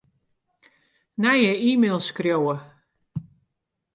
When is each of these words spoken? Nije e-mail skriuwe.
Nije 1.21 1.51
e-mail 1.69 1.99
skriuwe. 2.07 2.55